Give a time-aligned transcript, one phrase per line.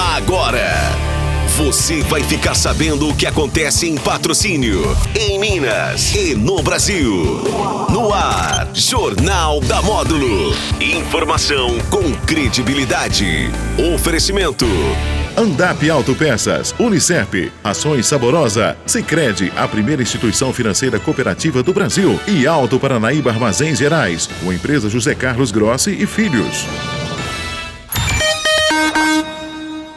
[0.00, 0.66] Agora,
[1.58, 7.42] você vai ficar sabendo o que acontece em patrocínio, em Minas e no Brasil.
[7.90, 10.56] No ar, Jornal da Módulo.
[10.80, 13.50] Informação com credibilidade.
[13.94, 14.64] Oferecimento.
[15.36, 22.80] Andap Autopeças, Unicep, Ações Saborosa, Sicredi, a primeira instituição financeira cooperativa do Brasil e Alto
[22.80, 26.66] Paranaíba Armazéns Gerais, com a empresa José Carlos Grossi e Filhos.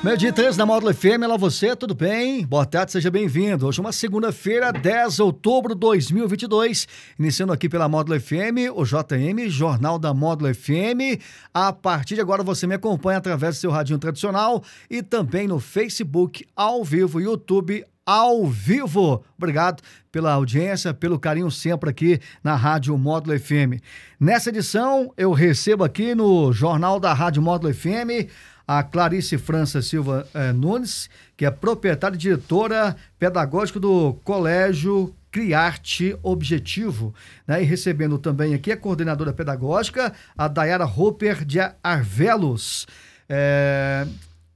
[0.03, 2.45] Meio dia 13 da Módulo FM, olá você, tudo bem?
[2.45, 3.65] Boa tarde, seja bem-vindo.
[3.65, 6.85] Hoje é uma segunda-feira, 10 de outubro de 2022,
[7.17, 11.23] iniciando aqui pela Módulo FM, o JM, Jornal da Módulo FM.
[11.53, 15.57] A partir de agora você me acompanha através do seu radinho tradicional e também no
[15.61, 19.23] Facebook, ao vivo, YouTube, ao vivo.
[19.37, 19.81] Obrigado
[20.11, 23.81] pela audiência, pelo carinho sempre aqui na Rádio Módulo FM.
[24.19, 28.27] Nessa edição, eu recebo aqui no Jornal da Rádio Módulo FM
[28.67, 36.15] a Clarice França Silva eh, Nunes, que é proprietária e diretora pedagógica do Colégio Criarte
[36.21, 37.13] Objetivo,
[37.47, 37.61] né?
[37.61, 42.85] E recebendo também aqui a coordenadora pedagógica, a Dayara Roper de Arvelos.
[43.27, 44.05] É...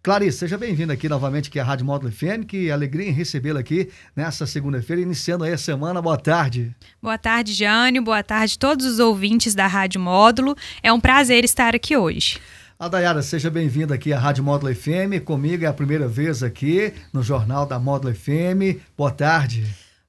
[0.04, 3.90] Clarice, seja bem-vinda aqui novamente aqui à Rádio Módulo FM, que alegria em recebê-la aqui
[4.16, 6.02] nessa segunda-feira, iniciando aí a semana.
[6.02, 6.74] Boa tarde.
[7.02, 8.02] Boa tarde, Jânio.
[8.02, 10.56] Boa tarde a todos os ouvintes da Rádio Módulo.
[10.82, 12.40] É um prazer estar aqui hoje.
[12.80, 15.26] A Dayara, seja bem-vinda aqui à Rádio Módulo FM.
[15.26, 18.78] Comigo é a primeira vez aqui no Jornal da Módulo FM.
[18.96, 19.66] Boa tarde.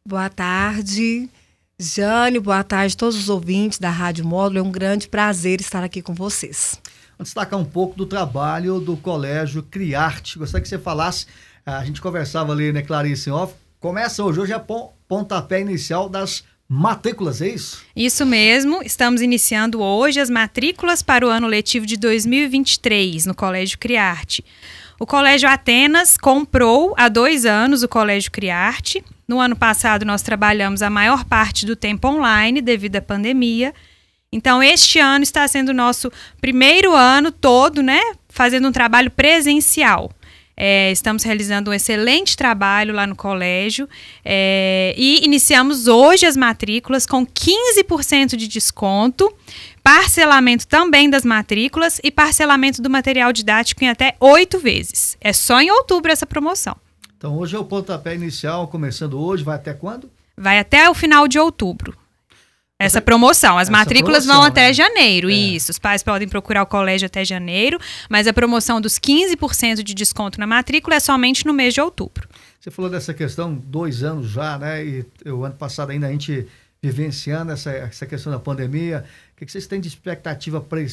[0.06, 1.30] Boa tarde,
[1.78, 2.42] Jânio.
[2.42, 4.58] Boa tarde a todos os ouvintes da Rádio Módulo.
[4.58, 6.78] É um grande prazer estar aqui com vocês.
[7.16, 10.38] Vamos destacar um pouco do trabalho do Colégio Criarte.
[10.38, 11.24] Gostaria que você falasse,
[11.64, 13.54] a gente conversava ali, né, Clarice, off.
[13.80, 14.62] Começa hoje, hoje é
[15.08, 17.82] pontapé inicial das matrículas, é isso?
[17.96, 18.82] Isso mesmo.
[18.82, 24.44] Estamos iniciando hoje as matrículas para o ano letivo de 2023 no Colégio Criarte.
[25.00, 29.02] O Colégio Atenas comprou há dois anos o Colégio Criarte.
[29.26, 33.72] No ano passado, nós trabalhamos a maior parte do tempo online devido à pandemia.
[34.30, 38.00] Então, este ano está sendo o nosso primeiro ano todo, né?
[38.28, 40.10] Fazendo um trabalho presencial.
[40.60, 43.88] É, estamos realizando um excelente trabalho lá no colégio
[44.24, 49.32] é, e iniciamos hoje as matrículas com 15% de desconto,
[49.84, 55.16] parcelamento também das matrículas e parcelamento do material didático em até oito vezes.
[55.20, 56.76] É só em outubro essa promoção.
[57.16, 60.10] Então hoje é o pontapé inicial, começando hoje, vai até quando?
[60.36, 61.96] Vai até o final de outubro.
[62.78, 63.58] Essa promoção.
[63.58, 64.72] As Essa matrículas promoção, vão até né?
[64.72, 65.28] janeiro.
[65.28, 65.32] É.
[65.32, 65.72] Isso.
[65.72, 67.78] Os pais podem procurar o colégio até janeiro,
[68.08, 72.28] mas a promoção dos 15% de desconto na matrícula é somente no mês de outubro.
[72.60, 74.84] Você falou dessa questão, dois anos já, né?
[74.84, 76.46] E o ano passado ainda a gente
[76.80, 79.04] vivenciando essa, essa questão da pandemia.
[79.38, 80.84] O que vocês têm de expectativa para é,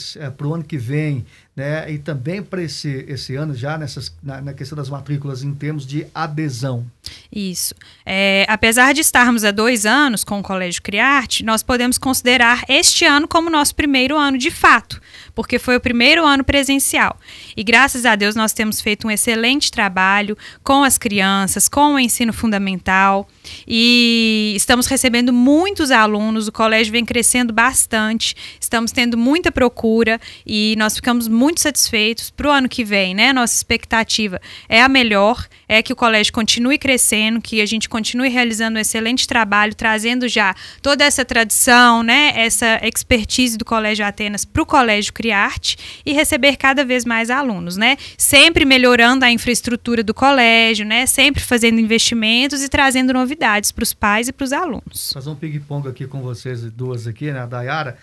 [0.44, 1.25] o ano que vem,
[1.56, 1.91] né?
[1.91, 5.83] E também para esse, esse ano já nessas, na, na, questão das matrículas em termos
[5.83, 6.85] de adesão?
[7.33, 7.73] Isso.
[8.06, 13.03] É, apesar de estarmos há dois anos com o Colégio Criarte, nós podemos considerar este
[13.03, 15.01] ano como nosso primeiro ano de fato,
[15.33, 17.19] porque foi o primeiro ano presencial.
[17.57, 22.00] E graças a Deus nós temos feito um excelente trabalho com as crianças, com o
[22.00, 23.27] ensino fundamental
[23.67, 30.75] e estamos recebendo muitos alunos, o colégio vem crescendo bastante, estamos tendo muita procura e
[30.78, 33.34] nós ficamos muito satisfeitos para o ano que vem, né?
[33.34, 38.29] Nossa expectativa é a melhor, é que o colégio continue crescendo, que a gente continue
[38.29, 42.34] realizando um excelente trabalho, trazendo já toda essa tradição, né?
[42.35, 47.78] Essa expertise do Colégio Atenas para o Colégio Criarte e receber cada vez mais alunos,
[47.78, 47.97] né?
[48.18, 51.06] Sempre melhorando a infraestrutura do colégio, né?
[51.06, 55.12] Sempre fazendo investimentos e trazendo novidades para os pais e para os alunos.
[55.13, 57.40] Fazer um ping-pong aqui com vocês duas aqui, né?
[57.40, 57.97] A Dayara.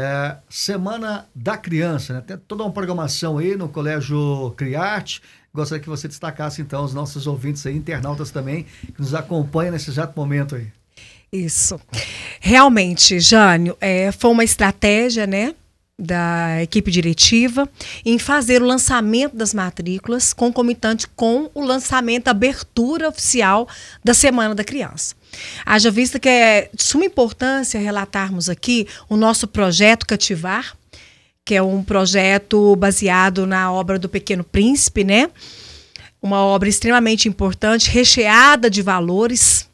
[0.00, 2.22] É, Semana da Criança, né?
[2.24, 5.20] Tem toda uma programação aí no Colégio Criarte.
[5.52, 8.64] Gostaria que você destacasse, então, os nossos ouvintes aí, internautas também,
[8.94, 10.68] que nos acompanham nesse exato momento aí.
[11.32, 11.80] Isso.
[12.38, 15.54] Realmente, Jânio, é, foi uma estratégia, né?
[16.00, 17.68] da equipe diretiva
[18.04, 23.66] em fazer o lançamento das matrículas concomitante com o lançamento, a abertura oficial
[24.04, 25.16] da Semana da Criança.
[25.64, 30.76] Haja vista que é de suma importância relatarmos aqui o nosso projeto Cativar,
[31.44, 35.30] que é um projeto baseado na obra do Pequeno Príncipe, né?
[36.20, 39.68] Uma obra extremamente importante, recheada de valores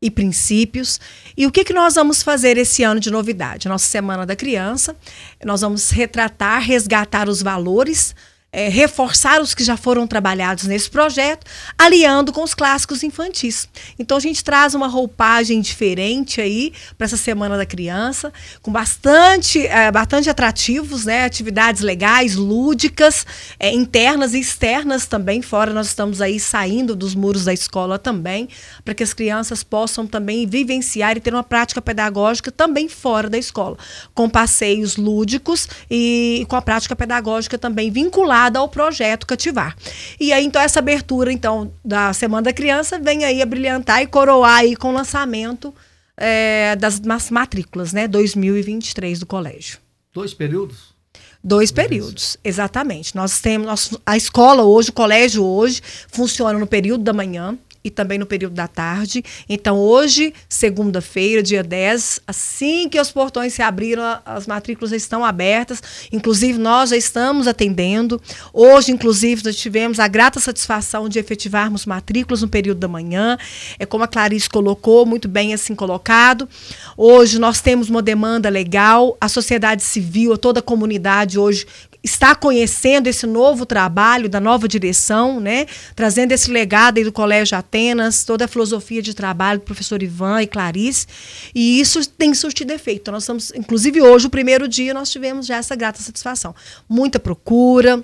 [0.00, 1.00] e princípios.
[1.36, 3.68] E o que, que nós vamos fazer esse ano de novidade?
[3.68, 4.96] Nossa Semana da Criança,
[5.44, 8.14] nós vamos retratar, resgatar os valores
[8.56, 13.68] é, reforçar os que já foram trabalhados nesse projeto, aliando com os clássicos infantis.
[13.98, 18.32] Então a gente traz uma roupagem diferente aí para essa Semana da Criança,
[18.62, 21.26] com bastante, é, bastante atrativos, né?
[21.26, 23.26] Atividades legais, lúdicas,
[23.60, 25.42] é, internas e externas também.
[25.42, 28.48] Fora nós estamos aí saindo dos muros da escola também,
[28.82, 33.36] para que as crianças possam também vivenciar e ter uma prática pedagógica também fora da
[33.36, 33.76] escola,
[34.14, 39.76] com passeios lúdicos e com a prática pedagógica também vinculada ao projeto Cativar.
[40.20, 44.06] E aí, então, essa abertura então da Semana da Criança vem aí a brilhantar e
[44.06, 45.74] coroar aí com o lançamento
[46.16, 47.00] é, das
[47.30, 49.78] matrículas, né, 2023 do colégio.
[50.12, 50.94] Dois períodos?
[51.42, 53.14] Dois períodos, exatamente.
[53.14, 57.90] Nós temos nós, a escola hoje, o colégio hoje, funciona no período da manhã, e
[57.90, 59.22] também no período da tarde.
[59.48, 65.80] Então, hoje, segunda-feira, dia 10, assim que os portões se abriram, as matrículas estão abertas.
[66.10, 68.20] Inclusive, nós já estamos atendendo.
[68.52, 73.38] Hoje, inclusive, nós tivemos a grata satisfação de efetivarmos matrículas no período da manhã.
[73.78, 76.48] É como a Clarice colocou, muito bem assim colocado.
[76.96, 79.16] Hoje, nós temos uma demanda legal.
[79.20, 81.64] A sociedade civil, toda a comunidade hoje
[82.06, 85.66] está conhecendo esse novo trabalho da nova direção, né?
[85.94, 90.40] Trazendo esse legado aí do Colégio Atenas, toda a filosofia de trabalho do professor Ivan
[90.40, 91.06] e Clarice.
[91.52, 93.10] E isso tem surtido efeito.
[93.10, 96.54] Nós estamos, inclusive hoje, o primeiro dia, nós tivemos já essa grata satisfação.
[96.88, 98.02] Muita procura,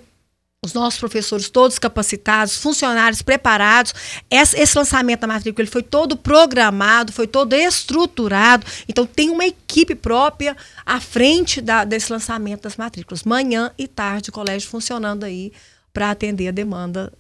[0.64, 3.93] os nossos professores todos capacitados, funcionários preparados.
[4.31, 8.64] Esse, lançamento da matrícula ele foi todo programado, foi todo estruturado.
[8.88, 10.56] Então, tem uma equipe própria
[10.87, 13.25] à frente da, desse lançamento das matrículas.
[13.25, 15.53] Manhã e tarde, o colégio funcionando aí
[15.93, 17.12] para atender a demanda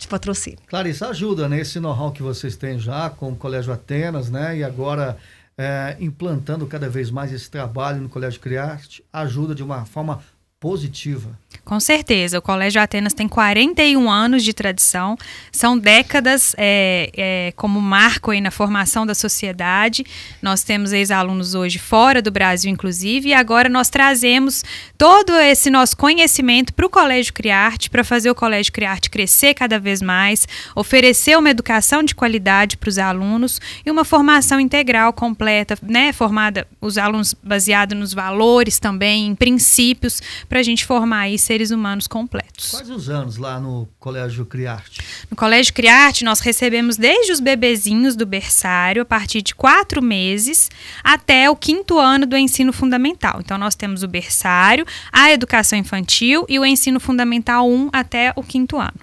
[0.00, 0.60] de patrocínio.
[0.66, 4.56] Clarice, ajuda nesse né, know-how que vocês têm já com o Colégio Atenas, né?
[4.56, 5.18] E agora
[5.58, 10.22] é, implantando cada vez mais esse trabalho no Colégio Criarte, ajuda de uma forma
[10.60, 11.38] positiva.
[11.64, 12.38] Com certeza.
[12.38, 15.16] O Colégio Atenas tem 41 anos de tradição,
[15.50, 20.04] são décadas é, é, como marco aí na formação da sociedade.
[20.42, 24.64] Nós temos ex-alunos hoje fora do Brasil, inclusive, e agora nós trazemos
[24.98, 29.78] todo esse nosso conhecimento para o Colégio Criarte, para fazer o Colégio Criarte crescer cada
[29.78, 35.78] vez mais, oferecer uma educação de qualidade para os alunos e uma formação integral completa,
[35.82, 41.38] né, formada os alunos baseado nos valores também, em princípios para a gente formar aí
[41.38, 42.72] seres humanos completos.
[42.72, 45.00] Quais os anos lá no Colégio Criarte?
[45.30, 50.68] No Colégio Criarte, nós recebemos desde os bebezinhos do berçário, a partir de quatro meses,
[51.04, 53.38] até o quinto ano do ensino fundamental.
[53.38, 58.42] Então, nós temos o berçário, a educação infantil e o ensino fundamental 1 até o
[58.42, 58.98] quinto ano.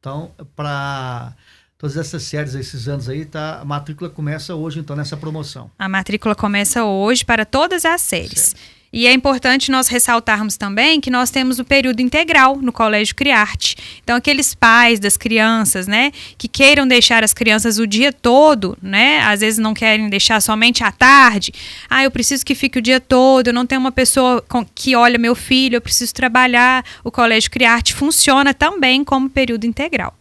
[0.00, 1.32] Então, para
[1.78, 5.70] todas essas séries, esses anos aí, tá, a matrícula começa hoje, então, nessa promoção.
[5.78, 8.46] A matrícula começa hoje para todas as séries.
[8.46, 8.81] Certo.
[8.92, 13.74] E é importante nós ressaltarmos também que nós temos o período integral no Colégio Criarte.
[14.04, 19.20] Então, aqueles pais das crianças, né, que queiram deixar as crianças o dia todo, né,
[19.20, 21.54] às vezes não querem deixar somente à tarde.
[21.88, 24.44] Ah, eu preciso que fique o dia todo, eu não tenho uma pessoa
[24.74, 26.84] que olha meu filho, eu preciso trabalhar.
[27.02, 30.14] O Colégio Criarte funciona também como período integral.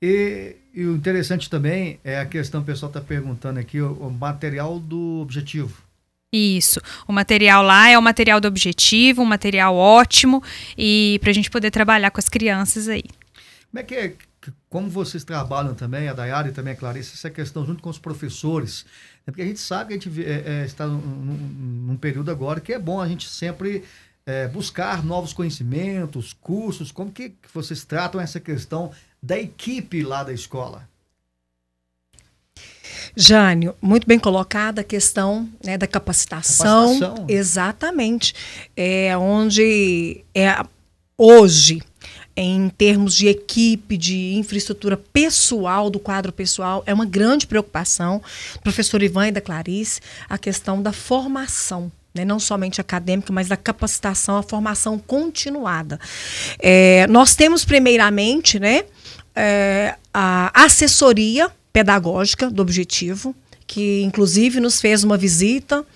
[0.00, 4.10] E, e o interessante também é a questão, o pessoal está perguntando aqui, o, o
[4.10, 5.87] material do objetivo.
[6.32, 6.80] Isso.
[7.06, 10.42] O material lá é o material do objetivo, um material ótimo
[10.76, 13.04] e para a gente poder trabalhar com as crianças aí.
[13.70, 14.14] Como é que é?
[14.68, 17.98] Como vocês trabalham também, a Dayara e também a Clarice, essa questão junto com os
[17.98, 18.84] professores?
[19.26, 22.60] É porque a gente sabe que a gente é, é, está num, num, período agora
[22.60, 23.84] que é bom a gente sempre
[24.24, 26.92] é, buscar novos conhecimentos, cursos.
[26.92, 28.90] Como que vocês tratam essa questão
[29.22, 30.88] da equipe lá da escola?
[33.16, 36.98] Jânio, muito bem colocada a questão né, da capacitação.
[36.98, 37.26] capacitação.
[37.28, 38.34] Exatamente.
[38.76, 40.56] É onde é
[41.16, 41.82] hoje,
[42.36, 48.22] em termos de equipe, de infraestrutura pessoal, do quadro pessoal, é uma grande preocupação.
[48.62, 51.90] Professor Ivan e da Clarice, a questão da formação.
[52.14, 56.00] Né, não somente acadêmica, mas da capacitação, a formação continuada.
[56.58, 58.84] É, nós temos, primeiramente, né,
[59.36, 63.32] é, a assessoria pedagógica do objetivo,
[63.64, 65.86] que inclusive nos fez uma visita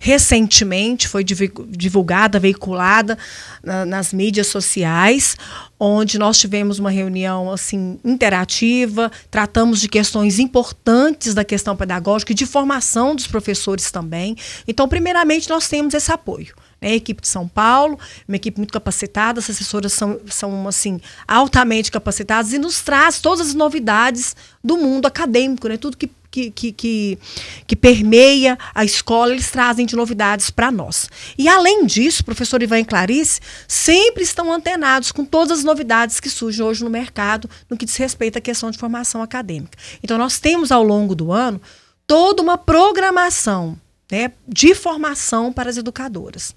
[0.00, 3.16] recentemente, foi divulgada, veiculada
[3.62, 5.36] na, nas mídias sociais,
[5.78, 12.34] onde nós tivemos uma reunião assim interativa, tratamos de questões importantes da questão pedagógica e
[12.34, 14.36] de formação dos professores também.
[14.66, 17.98] Então, primeiramente, nós temos esse apoio né, a equipe de São Paulo,
[18.28, 23.48] uma equipe muito capacitada, as assessoras são, são assim, altamente capacitadas e nos traz todas
[23.48, 27.18] as novidades do mundo acadêmico, né, tudo que que, que, que,
[27.66, 31.10] que permeia a escola, eles trazem de novidades para nós.
[31.36, 36.30] E além disso, professor Ivan e Clarice sempre estão antenados com todas as novidades que
[36.30, 39.76] surgem hoje no mercado no que diz respeito à questão de formação acadêmica.
[40.02, 41.60] Então, nós temos ao longo do ano
[42.06, 43.78] toda uma programação
[44.10, 46.54] né, de formação para as educadoras.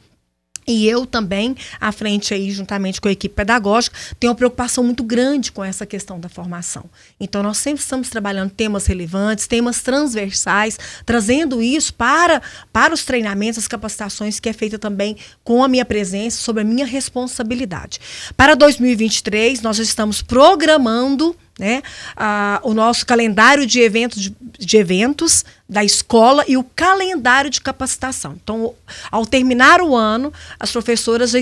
[0.67, 5.03] E eu também, à frente aí, juntamente com a equipe pedagógica, tenho uma preocupação muito
[5.03, 6.85] grande com essa questão da formação.
[7.19, 12.41] Então, nós sempre estamos trabalhando temas relevantes, temas transversais, trazendo isso para,
[12.73, 16.63] para os treinamentos, as capacitações, que é feita também com a minha presença, sob a
[16.63, 17.99] minha responsabilidade.
[18.35, 21.81] Para 2023, nós estamos programando né,
[22.15, 27.61] a, o nosso calendário de eventos, de, de, eventos da escola e o calendário de
[27.61, 28.37] capacitação.
[28.41, 28.73] Então,
[29.09, 31.41] ao terminar o ano, as professoras é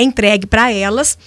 [0.00, 1.18] entregue para elas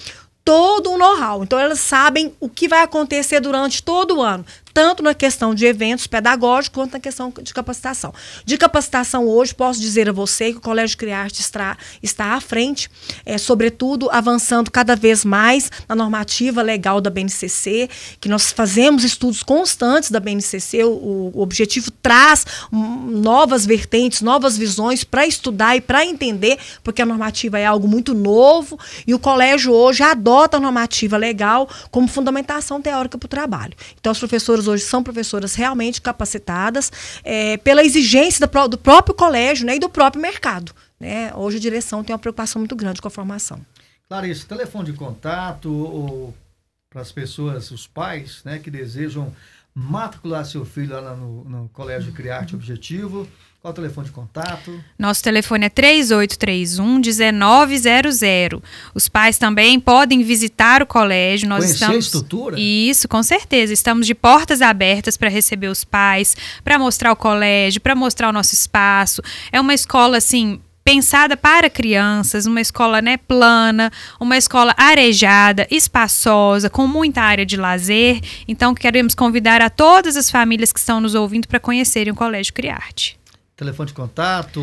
[0.43, 1.43] todo o know-how.
[1.43, 5.65] Então, elas sabem o que vai acontecer durante todo o ano, tanto na questão de
[5.65, 8.13] eventos pedagógicos quanto na questão de capacitação.
[8.43, 12.91] De capacitação hoje, posso dizer a você que o Colégio Criarte está, está à frente,
[13.25, 17.89] é, sobretudo avançando cada vez mais na normativa legal da BNCC,
[18.19, 25.05] que nós fazemos estudos constantes da BNCC, o, o objetivo traz novas vertentes, novas visões
[25.05, 28.77] para estudar e para entender, porque a normativa é algo muito novo
[29.07, 33.73] e o colégio hoje adota a normativa legal como fundamentação teórica para o trabalho.
[33.97, 34.19] Então, os
[34.67, 36.91] hoje são professoras realmente capacitadas
[37.23, 40.71] é, pela exigência do, do, próprio colégio né, e do próprio mercado.
[40.99, 41.33] Né?
[41.35, 43.59] Hoje a direção tem uma preocupação muito grande com a formação.
[44.07, 46.33] Clarice, telefone de contato
[46.89, 49.33] para as pessoas, os pais né, que desejam
[49.75, 53.27] matricular seu filho lá no, no Colégio Criarte Objetivo.
[53.61, 54.79] Qual o telefone de contato?
[54.97, 58.61] Nosso telefone é 3831 1900.
[58.93, 61.49] Os pais também podem visitar o colégio.
[61.49, 62.59] Nós Conhecer estamos a estrutura?
[62.59, 63.73] Isso, com certeza.
[63.73, 68.31] Estamos de portas abertas para receber os pais, para mostrar o colégio, para mostrar o
[68.31, 69.23] nosso espaço.
[69.51, 76.69] É uma escola assim pensada para crianças, uma escola né, plana, uma escola arejada, espaçosa,
[76.69, 78.21] com muita área de lazer.
[78.47, 82.53] Então, queremos convidar a todas as famílias que estão nos ouvindo para conhecerem o Colégio
[82.53, 83.19] Criarte.
[83.55, 84.61] Telefone de contato?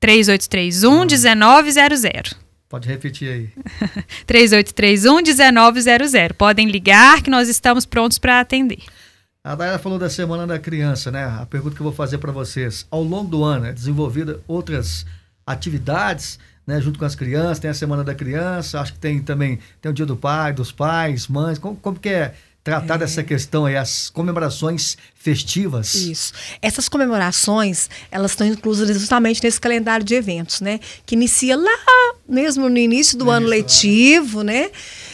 [0.00, 2.34] 3831 1900.
[2.68, 3.50] Pode repetir aí.
[4.26, 6.36] 3831 1900.
[6.36, 8.80] Podem ligar que nós estamos prontos para atender.
[9.44, 11.24] A Dayana falou da Semana da Criança, né?
[11.24, 12.86] A pergunta que eu vou fazer para vocês.
[12.90, 15.06] Ao longo do ano, é desenvolvida outras
[15.52, 16.80] atividades, né?
[16.80, 19.94] Junto com as crianças, tem a Semana da Criança, acho que tem também tem o
[19.94, 21.58] Dia do Pai, dos pais, mães.
[21.58, 22.98] Como, como que é tratar é.
[22.98, 25.94] dessa questão aí, as comemorações festivas.
[25.94, 26.32] Isso.
[26.60, 30.78] Essas comemorações, elas estão inclusas justamente nesse calendário de eventos, né?
[31.06, 31.78] Que inicia lá
[32.28, 34.70] mesmo no início do ano letivo, né?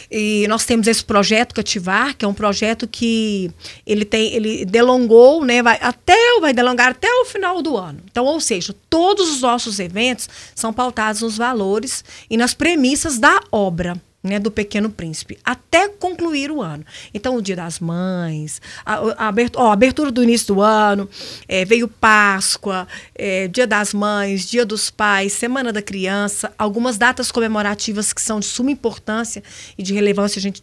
[0.09, 3.51] E nós temos esse projeto Cativar, que é um projeto que
[3.85, 5.61] ele tem, ele delongou, né?
[5.61, 7.99] Vai até vai delongar até o final do ano.
[8.09, 13.41] Então, ou seja, todos os nossos eventos são pautados nos valores e nas premissas da
[13.51, 16.85] obra né, do Pequeno Príncipe, até concluir o ano.
[17.13, 21.09] Então, o Dia das Mães, a, a, abertura, ó, a abertura, do início do ano,
[21.47, 27.31] é, veio Páscoa, é, Dia das Mães, Dia dos Pais, Semana da Criança, algumas datas
[27.31, 29.43] comemorativas que são de suma importância
[29.77, 30.61] e de relevância, a gente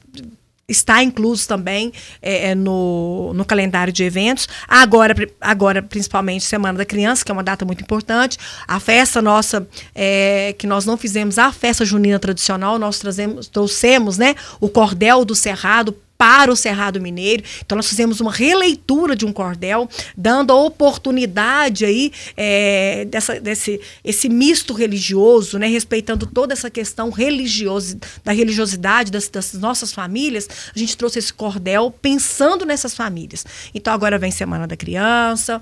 [0.68, 1.92] está incluso também
[2.22, 4.48] é, é, no, no calendário de eventos.
[4.66, 8.38] Agora, agora, principalmente, Semana da Criança, que é uma data muito importante.
[8.66, 14.18] A festa nossa, é, que nós não fizemos, a festa junina tradicional, nós trazemos, trouxemos
[14.18, 17.44] né, o cordel do Cerrado para o Cerrado Mineiro.
[17.60, 23.78] Então, nós fizemos uma releitura de um cordel, dando a oportunidade aí é, dessa, desse
[24.02, 30.48] esse misto religioso, né, respeitando toda essa questão religiosa, da religiosidade das, das nossas famílias.
[30.74, 33.44] A gente trouxe esse cordel pensando nessas famílias.
[33.74, 35.60] Então, agora vem Semana da Criança.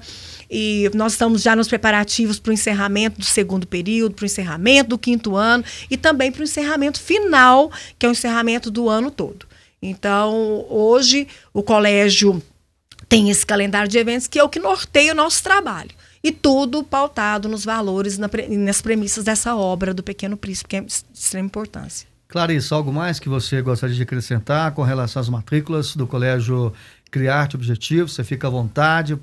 [0.49, 4.90] E nós estamos já nos preparativos para o encerramento do segundo período, para o encerramento
[4.90, 9.11] do quinto ano e também para o encerramento final, que é o encerramento do ano
[9.11, 9.50] todo.
[9.82, 12.40] Então, hoje, o colégio
[13.08, 15.90] tem esse calendário de eventos que é o que norteia o nosso trabalho.
[16.22, 20.80] E tudo pautado nos valores, na, nas premissas dessa obra do Pequeno Príncipe, que é
[20.80, 22.06] de extrema importância.
[22.28, 26.72] Clarice, algo mais que você gostaria de acrescentar com relação às matrículas do Colégio
[27.10, 28.08] Criarte Objetivo?
[28.08, 29.18] Você fica à vontade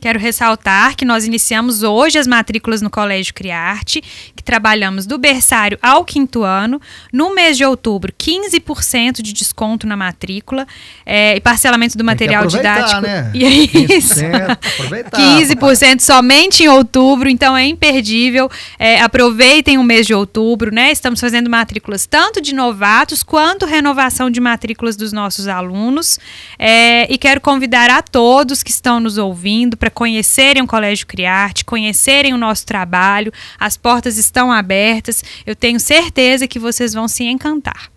[0.00, 4.02] Quero ressaltar que nós iniciamos hoje as matrículas no Colégio Criarte,
[4.34, 6.80] que trabalhamos do berçário ao quinto ano.
[7.12, 10.66] No mês de outubro, 15% de desconto na matrícula
[11.04, 13.00] é, e parcelamento do material didático.
[13.00, 13.30] Né?
[13.38, 13.48] E é
[13.96, 14.14] isso.
[14.24, 18.50] 15% somente em outubro, então é imperdível.
[18.78, 20.90] É, aproveitem o mês de outubro, né?
[20.90, 26.18] Estamos fazendo matrículas tanto de novatos quanto renovação de matrículas dos nossos alunos.
[26.58, 31.06] É, e quero convidar a todos que estão nos ouvindo para para conhecerem o Colégio
[31.06, 33.32] Criarte, conhecerem o nosso trabalho.
[33.58, 35.24] As portas estão abertas.
[35.46, 37.90] Eu tenho certeza que vocês vão se encantar.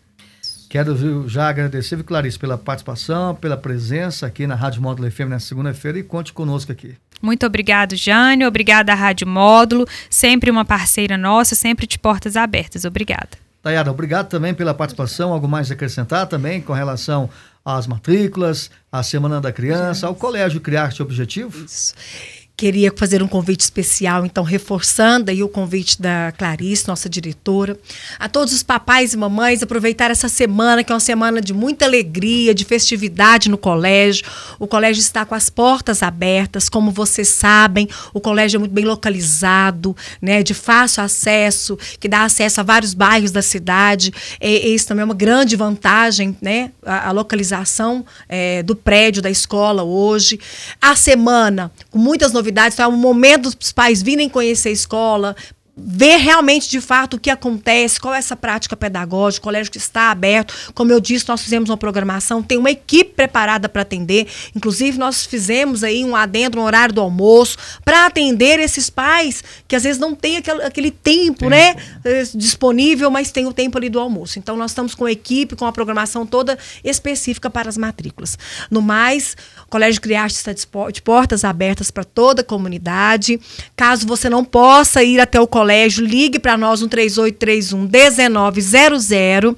[0.69, 5.39] Quero já agradecer, viu, Clarice, pela participação, pela presença aqui na Rádio Módulo FM na
[5.39, 6.95] segunda-feira e conte conosco aqui.
[7.21, 8.47] Muito obrigado, Jânio.
[8.47, 12.85] Obrigada à Rádio Módulo, sempre uma parceira nossa, sempre de portas abertas.
[12.85, 13.37] Obrigada.
[13.61, 15.33] Tayara, obrigado também pela participação.
[15.33, 17.29] Algo mais a acrescentar também com relação
[17.63, 21.65] às matrículas, à Semana da Criança, ao Colégio Criarte Objetivo?
[21.65, 21.93] Isso
[22.55, 27.75] queria fazer um convite especial, então reforçando aí o convite da Clarice, nossa diretora,
[28.19, 31.85] a todos os papais e mamães aproveitar essa semana, que é uma semana de muita
[31.85, 34.25] alegria, de festividade no colégio.
[34.59, 38.85] O colégio está com as portas abertas, como vocês sabem, o colégio é muito bem
[38.85, 44.13] localizado, né, de fácil acesso, que dá acesso a vários bairros da cidade.
[44.39, 49.31] E, isso também é uma grande vantagem, né, a, a localização é, do prédio da
[49.31, 50.39] escola hoje.
[50.79, 54.71] A semana com muitas novidades novidades, então é o momento dos pais virem conhecer a
[54.71, 55.35] escola,
[55.75, 59.77] ver realmente de fato o que acontece, qual é essa prática pedagógica, o colégio que
[59.77, 60.53] está aberto.
[60.73, 64.27] Como eu disse, nós fizemos uma programação, tem uma equipe preparada para atender.
[64.55, 69.75] Inclusive, nós fizemos aí um adendo no horário do almoço para atender esses pais que
[69.75, 71.75] às vezes não têm aquele, aquele tempo, tempo, né,
[72.33, 74.39] disponível, mas tem o tempo ali do almoço.
[74.39, 78.37] Então, nós estamos com a equipe, com a programação toda específica para as matrículas.
[78.69, 79.35] No mais,
[79.65, 83.39] o Colégio Criarte está de portas abertas para toda a comunidade.
[83.75, 87.87] Caso você não possa ir até o colégio, colégio, ligue para nós no 3831
[88.51, 89.55] 1900.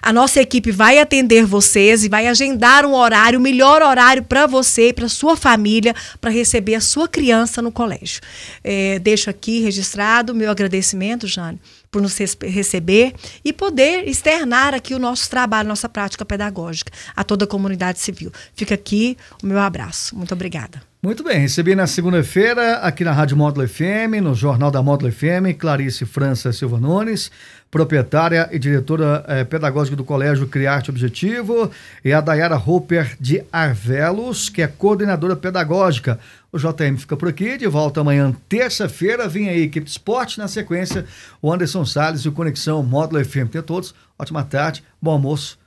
[0.00, 4.46] A nossa equipe vai atender vocês e vai agendar um horário, o melhor horário para
[4.46, 8.22] você e para sua família, para receber a sua criança no colégio.
[8.64, 11.60] É, deixo aqui registrado meu agradecimento, Jane,
[11.92, 13.12] por nos receber
[13.44, 18.32] e poder externar aqui o nosso trabalho, nossa prática pedagógica a toda a comunidade civil.
[18.54, 20.16] Fica aqui o meu abraço.
[20.16, 20.82] Muito obrigada.
[21.04, 25.58] Muito bem, recebi na segunda-feira aqui na Rádio Módulo FM, no Jornal da Módulo FM,
[25.58, 27.28] Clarice França Silva Nunes,
[27.72, 31.70] proprietária e diretora eh, pedagógica do Colégio Criarte Objetivo,
[32.04, 36.20] e a Dayara Hopper de Arvelos, que é coordenadora pedagógica.
[36.52, 40.46] O JM fica por aqui, de volta amanhã, terça-feira, vem aí equipe de esporte, na
[40.46, 41.06] sequência,
[41.40, 43.48] o Anderson Salles e o Conexão Módulo FM.
[43.50, 45.58] Tem todos, ótima tarde, bom almoço,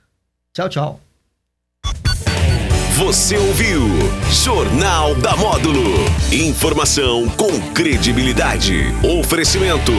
[0.54, 1.00] tchau, tchau.
[2.96, 3.82] Você ouviu
[4.30, 5.82] Jornal da Módulo.
[6.32, 8.84] Informação com credibilidade.
[9.20, 9.92] Oferecimento